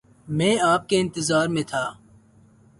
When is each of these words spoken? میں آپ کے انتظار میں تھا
میں 0.27 0.55
آپ 0.63 0.87
کے 0.89 0.99
انتظار 0.99 1.47
میں 1.47 1.63
تھا 1.63 1.83